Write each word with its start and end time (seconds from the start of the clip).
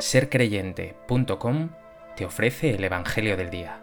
sercreyente.com 0.00 1.70
te 2.16 2.24
ofrece 2.24 2.70
el 2.70 2.84
Evangelio 2.84 3.36
del 3.36 3.50
Día. 3.50 3.80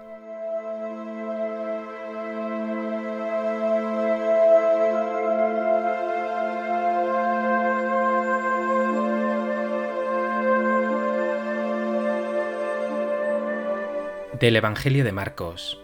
Del 14.39 14.55
Evangelio 14.55 15.03
de 15.03 15.11
Marcos. 15.11 15.81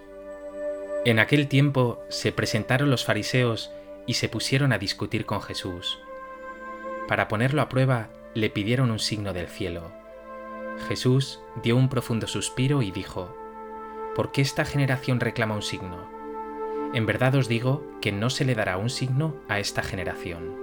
En 1.04 1.20
aquel 1.20 1.48
tiempo 1.48 2.04
se 2.10 2.32
presentaron 2.32 2.90
los 2.90 3.04
fariseos 3.04 3.72
y 4.06 4.14
se 4.14 4.30
pusieron 4.30 4.72
a 4.72 4.78
discutir 4.78 5.26
con 5.26 5.42
Jesús. 5.42 6.00
Para 7.08 7.28
ponerlo 7.28 7.62
a 7.62 7.70
prueba, 7.70 8.10
le 8.34 8.50
pidieron 8.50 8.92
un 8.92 9.00
signo 9.00 9.34
del 9.34 9.48
cielo. 9.48 10.01
Jesús 10.88 11.40
dio 11.64 11.76
un 11.76 11.90
profundo 11.90 12.28
suspiro 12.28 12.82
y 12.82 12.92
dijo, 12.92 13.36
¿Por 14.16 14.32
qué 14.32 14.42
esta 14.42 14.66
generación 14.66 15.20
reclama 15.20 15.56
un 15.56 15.62
signo? 15.62 16.10
En 16.94 17.06
verdad 17.06 17.36
os 17.36 17.48
digo 17.48 17.84
que 18.02 18.12
no 18.12 18.30
se 18.30 18.44
le 18.44 18.56
dará 18.56 18.78
un 18.78 18.90
signo 18.90 19.36
a 19.48 19.60
esta 19.60 19.84
generación. 19.84 20.56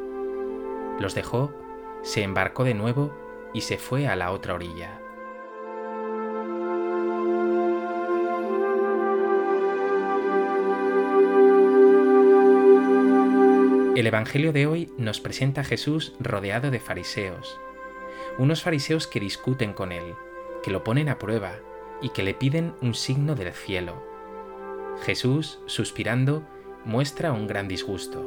Los 1.00 1.14
dejó, 1.14 1.54
se 2.02 2.22
embarcó 2.22 2.64
de 2.64 2.74
nuevo 2.74 3.14
y 3.54 3.62
se 3.62 3.78
fue 3.78 4.06
a 4.06 4.16
la 4.16 4.30
otra 4.32 4.54
orilla. 4.54 5.00
El 13.96 14.06
Evangelio 14.06 14.52
de 14.52 14.66
hoy 14.66 14.92
nos 14.96 15.20
presenta 15.20 15.62
a 15.62 15.64
Jesús 15.64 16.12
rodeado 16.20 16.70
de 16.70 16.78
fariseos, 16.78 17.58
unos 18.38 18.62
fariseos 18.62 19.06
que 19.06 19.20
discuten 19.20 19.72
con 19.72 19.92
él, 19.92 20.14
que 20.62 20.70
lo 20.70 20.84
ponen 20.84 21.08
a 21.08 21.18
prueba 21.18 21.52
y 22.00 22.10
que 22.10 22.22
le 22.22 22.34
piden 22.34 22.74
un 22.80 22.94
signo 22.94 23.34
del 23.34 23.52
cielo. 23.52 24.02
Jesús, 25.02 25.60
suspirando, 25.66 26.42
muestra 26.84 27.32
un 27.32 27.46
gran 27.46 27.68
disgusto. 27.68 28.24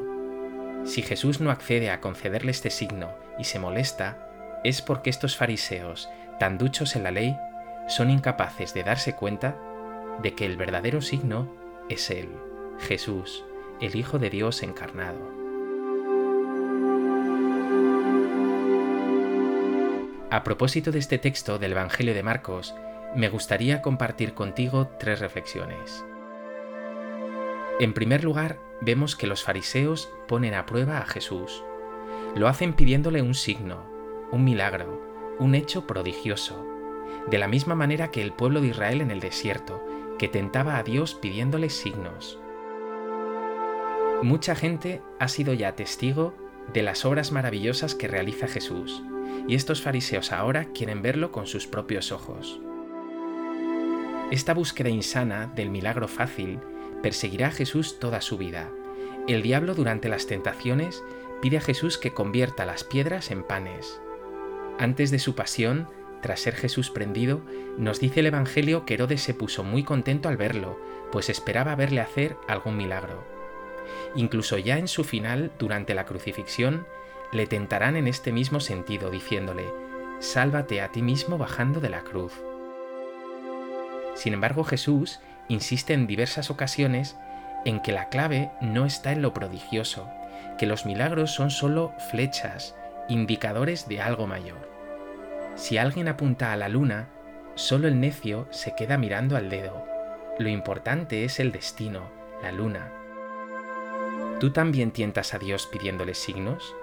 Si 0.84 1.02
Jesús 1.02 1.40
no 1.40 1.52
accede 1.52 1.92
a 1.92 2.02
concederle 2.02 2.52
este 2.52 2.70
signo 2.70 3.12
y 3.40 3.46
se 3.46 3.60
molesta, 3.60 4.60
es 4.64 4.82
porque 4.82 5.10
estos 5.10 5.38
fariseos, 5.38 6.10
tan 6.40 6.58
duchos 6.58 6.96
en 6.96 7.04
la 7.04 7.12
ley, 7.12 7.38
son 7.88 8.10
incapaces 8.10 8.74
de 8.74 8.84
darse 8.84 9.16
cuenta 9.16 9.58
de 10.22 10.34
que 10.34 10.46
el 10.46 10.58
verdadero 10.58 11.02
signo 11.02 11.52
es 11.90 12.10
Él, 12.10 12.30
Jesús, 12.80 13.44
el 13.80 13.96
Hijo 13.96 14.20
de 14.20 14.30
Dios 14.30 14.64
encarnado. 14.64 15.41
A 20.32 20.46
propósito 20.46 20.94
de 20.94 21.00
este 21.00 21.18
texto 21.18 21.60
del 21.60 21.74
Evangelio 21.74 22.14
de 22.14 22.24
Marcos, 22.24 22.74
me 23.18 23.28
gustaría 23.28 23.82
compartir 23.82 24.34
contigo 24.34 24.88
tres 24.98 25.20
reflexiones. 25.20 26.06
En 27.82 27.92
primer 27.92 28.24
lugar, 28.24 28.58
vemos 28.80 29.18
que 29.18 29.28
los 29.28 29.44
fariseos 29.44 30.10
ponen 30.30 30.54
a 30.54 30.66
prueba 30.66 31.00
a 31.00 31.06
Jesús. 31.06 31.66
Lo 32.34 32.48
hacen 32.48 32.72
pidiéndole 32.72 33.22
un 33.22 33.34
signo, 33.34 33.86
un 34.32 34.46
milagro, 34.46 35.02
un 35.38 35.54
hecho 35.54 35.86
prodigioso, 35.86 36.66
de 37.30 37.38
la 37.38 37.50
misma 37.50 37.76
manera 37.76 38.10
que 38.10 38.22
el 38.22 38.32
pueblo 38.32 38.62
de 38.62 38.68
Israel 38.68 39.02
en 39.02 39.12
el 39.12 39.20
desierto, 39.20 39.84
que 40.18 40.30
tentaba 40.30 40.78
a 40.78 40.84
Dios 40.84 41.14
pidiéndole 41.14 41.70
signos. 41.70 42.40
Mucha 44.22 44.56
gente 44.56 45.02
ha 45.20 45.28
sido 45.28 45.54
ya 45.54 45.76
testigo 45.76 46.34
de 46.74 46.82
las 46.84 47.06
obras 47.06 47.32
maravillosas 47.32 47.96
que 47.96 48.08
realiza 48.08 48.48
Jesús, 48.48 49.04
y 49.48 49.56
estos 49.56 49.82
fariseos 49.82 50.32
ahora 50.32 50.66
quieren 50.66 51.02
verlo 51.02 51.32
con 51.32 51.48
sus 51.48 51.68
propios 51.68 52.12
ojos. 52.12 52.60
Esta 54.32 54.54
búsqueda 54.54 54.90
insana 54.90 55.52
del 55.56 55.70
milagro 55.70 56.08
fácil 56.08 56.60
perseguirá 57.04 57.48
a 57.48 57.52
Jesús 57.52 58.00
toda 58.00 58.22
su 58.22 58.38
vida. 58.38 58.70
El 59.28 59.42
diablo 59.42 59.76
durante 59.76 60.08
las 60.08 60.26
tentaciones 60.28 61.04
pide 61.42 61.58
a 61.58 61.62
Jesús 61.62 61.98
que 61.98 62.14
convierta 62.14 62.66
las 62.66 62.84
piedras 62.84 63.32
en 63.32 63.44
panes. 63.44 64.00
Antes 64.80 65.12
de 65.12 65.20
su 65.20 65.36
pasión, 65.36 65.88
tras 66.22 66.40
ser 66.40 66.56
Jesús 66.56 66.90
prendido, 66.92 67.42
nos 67.78 68.00
dice 68.00 68.22
el 68.22 68.28
Evangelio 68.28 68.86
que 68.86 68.94
Herodes 68.94 69.22
se 69.22 69.34
puso 69.34 69.64
muy 69.64 69.84
contento 69.84 70.30
al 70.30 70.38
verlo, 70.38 70.80
pues 71.12 71.30
esperaba 71.30 71.76
verle 71.76 72.00
hacer 72.00 72.38
algún 72.48 72.78
milagro. 72.78 73.41
Incluso 74.16 74.58
ya 74.58 74.78
en 74.78 74.88
su 74.88 75.04
final, 75.04 75.52
durante 75.60 75.94
la 75.94 76.06
crucifixión, 76.06 76.86
le 77.32 77.48
tentarán 77.48 77.96
en 77.96 78.08
este 78.08 78.32
mismo 78.32 78.60
sentido, 78.60 79.10
diciéndole, 79.10 79.66
Sálvate 80.20 80.82
a 80.82 80.90
ti 80.90 81.02
mismo 81.02 81.38
bajando 81.38 81.80
de 81.80 81.90
la 81.90 82.02
cruz. 82.02 82.34
Sin 84.14 84.34
embargo, 84.34 84.64
Jesús 84.64 85.20
insiste 85.48 85.94
en 85.94 86.06
diversas 86.06 86.52
ocasiones 86.52 87.18
en 87.66 87.82
que 87.82 87.92
la 87.92 88.10
clave 88.10 88.52
no 88.62 88.86
está 88.86 89.12
en 89.12 89.22
lo 89.22 89.34
prodigioso, 89.34 90.08
que 90.58 90.68
los 90.68 90.86
milagros 90.86 91.32
son 91.32 91.50
solo 91.50 91.94
flechas, 92.12 92.76
indicadores 93.10 93.88
de 93.88 94.02
algo 94.02 94.28
mayor. 94.28 94.70
Si 95.56 95.78
alguien 95.78 96.08
apunta 96.08 96.54
a 96.54 96.56
la 96.56 96.70
luna, 96.70 97.08
solo 97.56 97.88
el 97.88 98.00
necio 98.00 98.48
se 98.52 98.76
queda 98.76 98.98
mirando 98.98 99.36
al 99.36 99.50
dedo. 99.50 99.86
Lo 100.38 100.50
importante 100.50 101.24
es 101.26 101.40
el 101.40 101.52
destino, 101.52 102.10
la 102.42 102.52
luna. 102.52 102.92
¿Tú 104.42 104.50
también 104.50 104.90
tientas 104.90 105.36
a 105.36 105.38
Dios 105.38 105.68
pidiéndole 105.68 106.16
signos? 106.16 106.76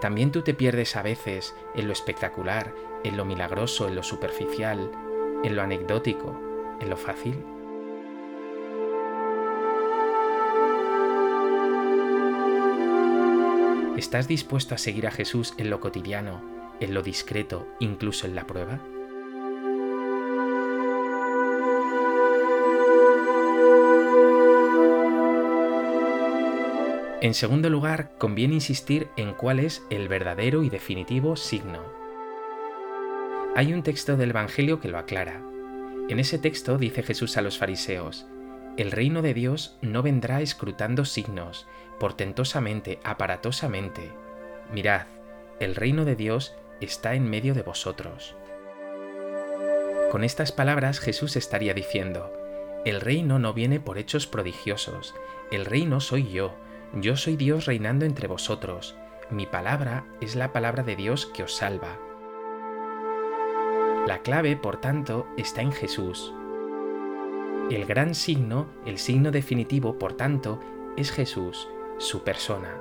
También 0.00 0.32
tú 0.32 0.42
te 0.42 0.52
pierdes 0.52 0.96
a 0.96 1.02
veces 1.02 1.54
en 1.76 1.86
lo 1.86 1.92
espectacular, 1.92 2.74
en 3.04 3.16
lo 3.16 3.24
milagroso, 3.24 3.86
en 3.86 3.94
lo 3.94 4.02
superficial, 4.02 4.90
en 5.44 5.54
lo 5.54 5.62
anecdótico, 5.62 6.36
en 6.80 6.90
lo 6.90 6.96
fácil. 6.96 7.36
¿Estás 13.96 14.26
dispuesto 14.26 14.74
a 14.74 14.78
seguir 14.78 15.06
a 15.06 15.12
Jesús 15.12 15.54
en 15.56 15.70
lo 15.70 15.78
cotidiano, 15.78 16.42
en 16.80 16.94
lo 16.94 17.02
discreto, 17.02 17.68
incluso 17.78 18.26
en 18.26 18.34
la 18.34 18.44
prueba? 18.44 18.80
En 27.20 27.34
segundo 27.34 27.68
lugar, 27.68 28.12
conviene 28.16 28.54
insistir 28.54 29.08
en 29.16 29.34
cuál 29.34 29.58
es 29.58 29.82
el 29.90 30.06
verdadero 30.06 30.62
y 30.62 30.70
definitivo 30.70 31.34
signo. 31.34 31.82
Hay 33.56 33.72
un 33.72 33.82
texto 33.82 34.16
del 34.16 34.30
Evangelio 34.30 34.78
que 34.78 34.86
lo 34.86 34.98
aclara. 34.98 35.42
En 36.08 36.20
ese 36.20 36.38
texto 36.38 36.78
dice 36.78 37.02
Jesús 37.02 37.36
a 37.36 37.42
los 37.42 37.58
fariseos, 37.58 38.26
el 38.76 38.92
reino 38.92 39.20
de 39.20 39.34
Dios 39.34 39.76
no 39.82 40.04
vendrá 40.04 40.40
escrutando 40.42 41.04
signos, 41.04 41.66
portentosamente, 41.98 43.00
aparatosamente. 43.02 44.12
Mirad, 44.72 45.06
el 45.58 45.74
reino 45.74 46.04
de 46.04 46.14
Dios 46.14 46.54
está 46.80 47.14
en 47.14 47.28
medio 47.28 47.52
de 47.52 47.62
vosotros. 47.62 48.36
Con 50.12 50.22
estas 50.22 50.52
palabras 50.52 51.00
Jesús 51.00 51.34
estaría 51.34 51.74
diciendo, 51.74 52.32
el 52.84 53.00
reino 53.00 53.40
no 53.40 53.54
viene 53.54 53.80
por 53.80 53.98
hechos 53.98 54.28
prodigiosos, 54.28 55.16
el 55.50 55.64
reino 55.64 55.98
soy 55.98 56.30
yo, 56.30 56.54
yo 56.94 57.16
soy 57.16 57.36
Dios 57.36 57.66
reinando 57.66 58.04
entre 58.04 58.28
vosotros, 58.28 58.96
mi 59.30 59.46
palabra 59.46 60.06
es 60.20 60.36
la 60.36 60.52
palabra 60.52 60.82
de 60.82 60.96
Dios 60.96 61.26
que 61.26 61.42
os 61.42 61.54
salva. 61.54 61.98
La 64.06 64.22
clave, 64.22 64.56
por 64.56 64.80
tanto, 64.80 65.26
está 65.36 65.60
en 65.60 65.72
Jesús. 65.72 66.32
El 67.70 67.84
gran 67.84 68.14
signo, 68.14 68.68
el 68.86 68.96
signo 68.98 69.30
definitivo, 69.30 69.98
por 69.98 70.14
tanto, 70.14 70.60
es 70.96 71.12
Jesús, 71.12 71.68
su 71.98 72.24
persona. 72.24 72.74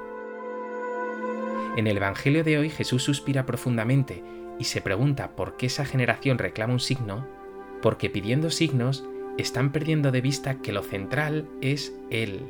En 1.76 1.86
el 1.86 1.98
Evangelio 1.98 2.46
de 2.46 2.58
hoy 2.58 2.70
Jesús 2.70 3.04
suspira 3.04 3.46
profundamente 3.46 4.24
y 4.58 4.64
se 4.64 4.82
pregunta 4.82 5.36
por 5.36 5.58
qué 5.58 5.66
esa 5.66 5.86
generación 5.86 6.38
reclama 6.38 6.74
un 6.74 6.80
signo, 6.80 7.28
porque 7.82 8.10
pidiendo 8.10 8.50
signos 8.50 9.04
están 9.38 9.74
perdiendo 9.74 10.12
de 10.12 10.22
vista 10.22 10.62
que 10.62 10.72
lo 10.72 10.82
central 10.82 11.48
es 11.62 11.94
Él, 12.10 12.42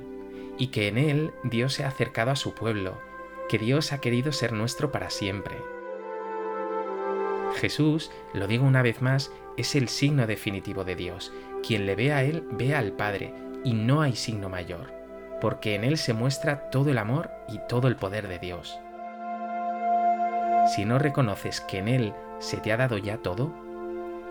y 0.58 0.68
que 0.68 0.88
en 0.88 0.98
Él 0.98 1.32
Dios 1.44 1.74
se 1.74 1.84
ha 1.84 1.88
acercado 1.88 2.32
a 2.32 2.36
su 2.36 2.54
pueblo, 2.54 3.00
que 3.50 3.58
Dios 3.58 3.94
ha 3.94 4.02
querido 4.02 4.32
ser 4.32 4.54
nuestro 4.54 4.92
para 4.92 5.10
siempre. 5.10 5.58
Jesús, 7.56 8.12
lo 8.34 8.48
digo 8.48 8.66
una 8.66 8.82
vez 8.82 9.02
más, 9.02 9.32
es 9.58 9.76
el 9.76 9.88
signo 9.90 10.28
definitivo 10.28 10.84
de 10.84 10.96
Dios. 10.96 11.34
Quien 11.66 11.86
le 11.86 11.96
ve 11.96 12.14
a 12.14 12.24
Él 12.24 12.44
ve 12.52 12.76
al 12.76 12.92
Padre, 12.94 13.34
y 13.64 13.74
no 13.74 14.02
hay 14.02 14.16
signo 14.16 14.50
mayor, 14.50 14.94
porque 15.42 15.76
en 15.76 15.84
Él 15.84 15.98
se 15.98 16.14
muestra 16.14 16.70
todo 16.70 16.92
el 16.92 16.98
amor 16.98 17.32
y 17.50 17.60
todo 17.68 17.88
el 17.88 17.96
poder 17.96 18.28
de 18.28 18.40
Dios. 18.40 18.80
Si 20.76 20.86
no 20.86 21.00
reconoces 21.00 21.62
que 21.62 21.80
en 21.80 21.88
Él 21.88 22.14
se 22.40 22.58
te 22.58 22.72
ha 22.72 22.78
dado 22.78 22.98
ya 22.98 23.18
todo, 23.18 23.54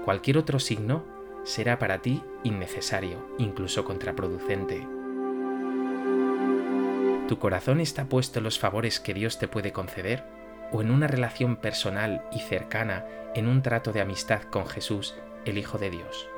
cualquier 0.05 0.39
otro 0.39 0.61
signo 0.61 1.05
será 1.45 1.79
para 1.79 1.99
ti 1.99 2.23
innecesario, 2.45 3.19
incluso 3.39 3.85
contraproducente. 3.85 4.96
¿Tu 7.29 7.39
corazón 7.39 7.81
está 7.81 8.05
puesto 8.05 8.39
en 8.39 8.45
los 8.45 8.59
favores 8.59 9.01
que 9.01 9.15
Dios 9.15 9.39
te 9.39 9.49
puede 9.49 9.73
conceder? 9.73 10.25
o 10.73 10.83
en 10.83 10.91
una 10.91 11.07
relación 11.07 11.57
personal 11.57 12.25
y 12.33 12.41
cercana 12.41 13.05
en 13.35 13.49
un 13.49 13.63
trato 13.63 13.93
de 13.93 14.01
amistad 14.01 14.43
con 14.45 14.67
Jesús, 14.67 15.15
el 15.45 15.59
Hijo 15.59 15.79
de 15.79 15.91
Dios. 15.91 16.29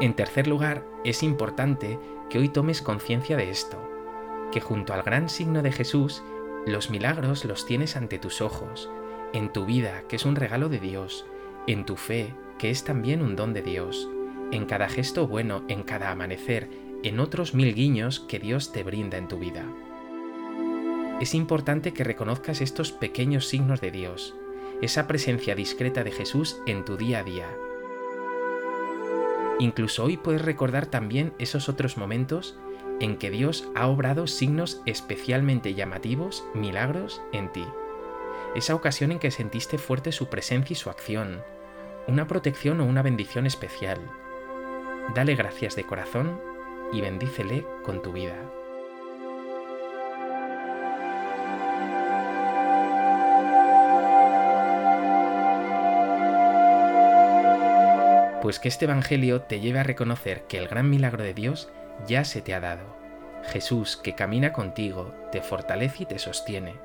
En 0.00 0.14
tercer 0.14 0.46
lugar, 0.46 0.84
es 1.04 1.22
importante 1.22 1.98
que 2.30 2.38
hoy 2.38 2.48
tomes 2.48 2.82
conciencia 2.82 3.36
de 3.36 3.50
esto, 3.50 3.76
que 4.52 4.60
junto 4.60 4.94
al 4.94 5.02
gran 5.02 5.28
signo 5.28 5.62
de 5.62 5.72
Jesús, 5.72 6.22
los 6.66 6.88
milagros 6.88 7.44
los 7.44 7.66
tienes 7.66 7.96
ante 7.96 8.18
tus 8.18 8.40
ojos, 8.40 8.88
en 9.32 9.52
tu 9.52 9.66
vida, 9.66 10.04
que 10.08 10.16
es 10.16 10.24
un 10.24 10.36
regalo 10.36 10.68
de 10.68 10.78
Dios, 10.78 11.26
en 11.66 11.84
tu 11.84 11.96
fe, 11.96 12.32
que 12.58 12.70
es 12.70 12.84
también 12.84 13.22
un 13.22 13.34
don 13.34 13.52
de 13.52 13.62
Dios, 13.62 14.08
en 14.52 14.64
cada 14.66 14.88
gesto 14.88 15.26
bueno, 15.26 15.64
en 15.68 15.82
cada 15.82 16.10
amanecer, 16.10 16.68
en 17.02 17.20
otros 17.20 17.54
mil 17.54 17.74
guiños 17.74 18.20
que 18.20 18.38
Dios 18.38 18.72
te 18.72 18.82
brinda 18.82 19.18
en 19.18 19.28
tu 19.28 19.38
vida. 19.38 19.64
Es 21.20 21.34
importante 21.34 21.92
que 21.92 22.04
reconozcas 22.04 22.60
estos 22.60 22.92
pequeños 22.92 23.46
signos 23.46 23.80
de 23.80 23.90
Dios, 23.90 24.34
esa 24.82 25.06
presencia 25.06 25.54
discreta 25.54 26.04
de 26.04 26.12
Jesús 26.12 26.60
en 26.66 26.84
tu 26.84 26.96
día 26.96 27.20
a 27.20 27.24
día, 27.24 27.48
Incluso 29.58 30.04
hoy 30.04 30.16
puedes 30.16 30.42
recordar 30.42 30.86
también 30.86 31.32
esos 31.38 31.68
otros 31.68 31.96
momentos 31.96 32.56
en 33.00 33.16
que 33.16 33.30
Dios 33.30 33.68
ha 33.74 33.88
obrado 33.88 34.26
signos 34.26 34.80
especialmente 34.86 35.74
llamativos, 35.74 36.44
milagros 36.54 37.20
en 37.32 37.52
ti. 37.52 37.64
Esa 38.54 38.74
ocasión 38.74 39.12
en 39.12 39.18
que 39.18 39.30
sentiste 39.30 39.76
fuerte 39.78 40.12
su 40.12 40.28
presencia 40.28 40.74
y 40.74 40.76
su 40.76 40.90
acción, 40.90 41.42
una 42.06 42.26
protección 42.26 42.80
o 42.80 42.86
una 42.86 43.02
bendición 43.02 43.46
especial. 43.46 43.98
Dale 45.14 45.34
gracias 45.34 45.76
de 45.76 45.84
corazón 45.84 46.40
y 46.92 47.00
bendícele 47.00 47.66
con 47.84 48.02
tu 48.02 48.12
vida. 48.12 48.36
pues 58.48 58.58
que 58.58 58.68
este 58.68 58.84
Evangelio 58.84 59.42
te 59.42 59.60
lleve 59.60 59.80
a 59.80 59.84
reconocer 59.84 60.44
que 60.44 60.58
el 60.58 60.68
gran 60.68 60.88
milagro 60.88 61.22
de 61.22 61.34
Dios 61.34 61.68
ya 62.06 62.24
se 62.24 62.40
te 62.40 62.54
ha 62.54 62.60
dado. 62.60 62.96
Jesús, 63.44 63.96
que 63.96 64.14
camina 64.14 64.52
contigo, 64.52 65.12
te 65.32 65.42
fortalece 65.42 66.04
y 66.04 66.06
te 66.06 66.18
sostiene, 66.18 66.76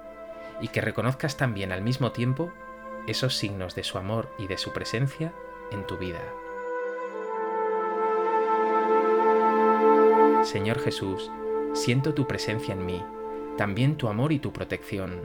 y 0.59 0.67
que 0.67 0.81
reconozcas 0.81 1.37
también 1.37 1.71
al 1.71 1.81
mismo 1.81 2.11
tiempo 2.11 2.51
esos 3.07 3.37
signos 3.37 3.75
de 3.75 3.83
su 3.83 3.97
amor 3.97 4.29
y 4.37 4.47
de 4.47 4.57
su 4.57 4.73
presencia 4.73 5.33
en 5.71 5.85
tu 5.85 5.97
vida. 5.97 6.21
Señor 10.43 10.79
Jesús, 10.79 11.31
siento 11.73 12.13
tu 12.13 12.27
presencia 12.27 12.73
en 12.73 12.85
mí, 12.85 13.01
también 13.57 13.95
tu 13.95 14.09
amor 14.09 14.33
y 14.33 14.39
tu 14.39 14.51
protección. 14.51 15.21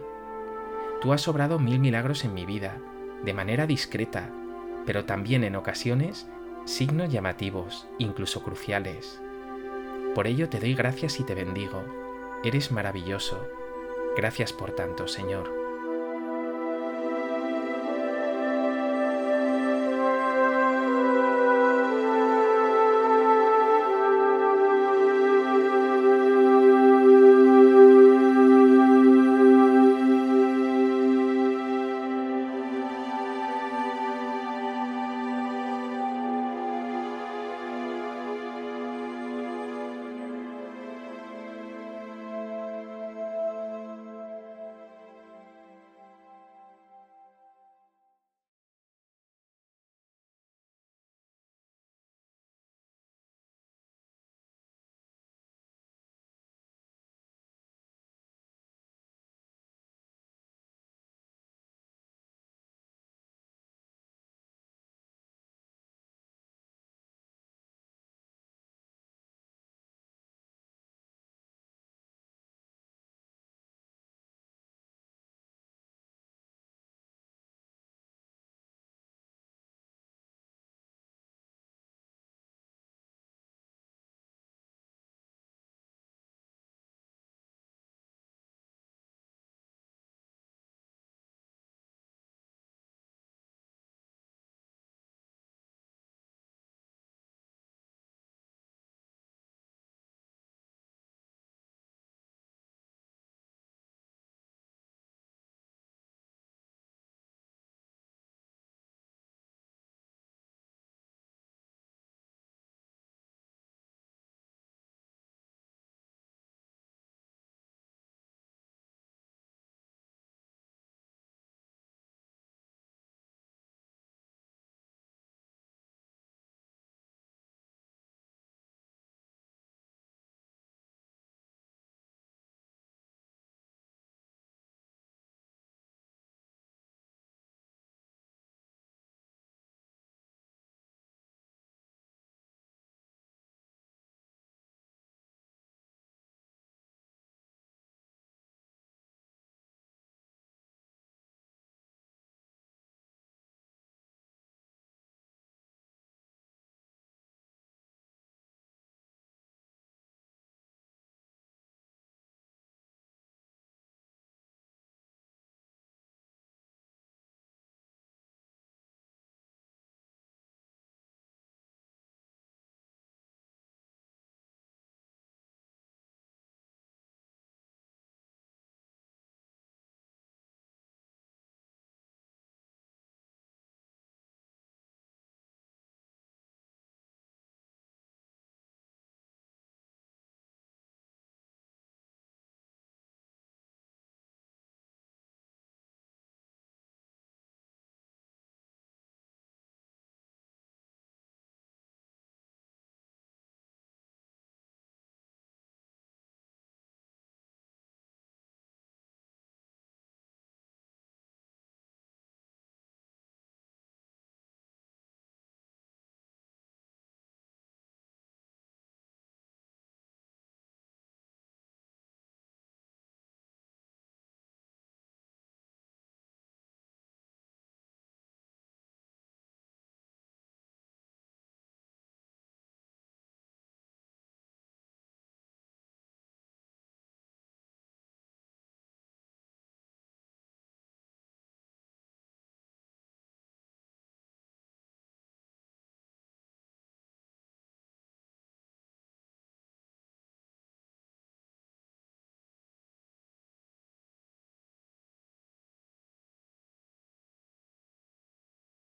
Tú 1.01 1.13
has 1.13 1.27
obrado 1.27 1.59
mil 1.59 1.81
milagros 1.81 2.25
en 2.25 2.35
mi 2.35 2.47
vida, 2.47 2.79
de 3.25 3.35
manera 3.35 3.67
discreta, 3.67 4.31
pero 4.87 5.05
también 5.05 5.43
en 5.43 5.57
ocasiones 5.57 6.29
signos 6.65 7.11
llamativos, 7.11 7.89
incluso 7.99 8.43
cruciales. 8.43 9.21
Por 10.15 10.27
ello 10.27 10.49
te 10.49 10.61
doy 10.61 10.75
gracias 10.75 11.19
y 11.19 11.25
te 11.25 11.35
bendigo. 11.35 11.83
Eres 12.45 12.71
maravilloso. 12.71 13.45
Gracias 14.17 14.53
por 14.53 14.73
tanto, 14.73 15.09
Señor. 15.09 15.58